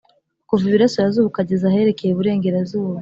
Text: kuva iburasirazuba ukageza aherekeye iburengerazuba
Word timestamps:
kuva 0.47 0.63
iburasirazuba 0.69 1.27
ukageza 1.29 1.65
aherekeye 1.67 2.11
iburengerazuba 2.11 2.99